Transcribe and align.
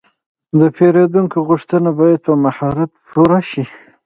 د 0.59 0.61
پیرودونکي 0.75 1.39
غوښتنه 1.47 1.89
باید 1.99 2.19
په 2.25 2.33
مهارت 2.43 2.91
پوره 3.09 3.39
شي. 3.49 3.63